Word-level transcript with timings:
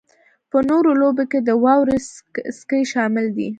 په 0.51 0.57
نورو 0.69 0.91
لوبو 1.01 1.23
کې 1.31 1.39
د 1.47 1.49
واورې 1.63 1.97
سکی 2.59 2.83
شامل 2.91 3.25
دی 3.37 3.47